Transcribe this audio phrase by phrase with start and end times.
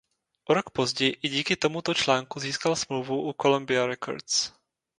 [0.49, 4.53] O rok později i díky tomuto článku získal smlouvu u Columbia Records.